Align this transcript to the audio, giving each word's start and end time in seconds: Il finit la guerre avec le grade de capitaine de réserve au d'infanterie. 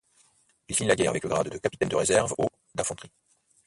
Il 0.67 0.75
finit 0.75 0.89
la 0.89 0.95
guerre 0.95 1.11
avec 1.11 1.21
le 1.21 1.29
grade 1.29 1.49
de 1.51 1.57
capitaine 1.59 1.89
de 1.89 1.95
réserve 1.95 2.33
au 2.39 2.47
d'infanterie. 2.73 3.11